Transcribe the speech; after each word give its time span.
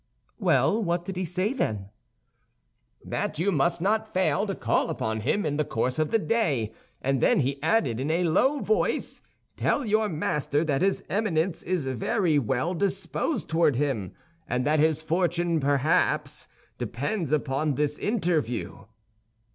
"Well, 0.39 0.83
what 0.83 1.05
did 1.05 1.15
he 1.15 1.25
say 1.25 1.53
then?" 1.53 1.89
"That 3.05 3.37
you 3.37 3.51
must 3.51 3.81
not 3.81 4.11
fail 4.15 4.47
to 4.47 4.55
call 4.55 4.89
upon 4.89 5.19
him 5.19 5.45
in 5.45 5.57
the 5.57 5.63
course 5.63 5.99
of 5.99 6.09
the 6.09 6.17
day; 6.17 6.73
and 7.03 7.21
then 7.21 7.41
he 7.41 7.61
added 7.61 7.99
in 7.99 8.09
a 8.09 8.23
low 8.23 8.61
voice, 8.61 9.21
'Tell 9.57 9.85
your 9.85 10.09
master 10.09 10.63
that 10.65 10.81
his 10.81 11.03
Eminence 11.07 11.61
is 11.61 11.85
very 11.85 12.39
well 12.39 12.73
disposed 12.73 13.47
toward 13.47 13.75
him, 13.75 14.13
and 14.47 14.65
that 14.65 14.79
his 14.79 15.03
fortune 15.03 15.59
perhaps 15.59 16.47
depends 16.79 17.31
upon 17.31 17.75
this 17.75 17.99
interview. 17.99 18.85